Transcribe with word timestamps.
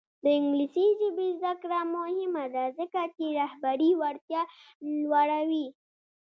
د 0.23 0.25
انګلیسي 0.37 0.85
ژبې 0.99 1.27
زده 1.39 1.53
کړه 1.61 1.79
مهمه 1.95 2.45
ده 2.55 2.63
ځکه 2.79 3.01
چې 3.15 3.25
رهبري 3.39 3.91
وړتیا 4.01 4.41
لوړوي. 5.03 5.67